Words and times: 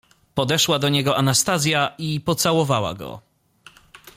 "Podeszła 0.35 0.79
do 0.79 0.89
niego 0.89 1.15
Anastazja 1.17 1.93
i 1.97 2.19
pocałowała 2.21 2.93
go." 2.93 3.21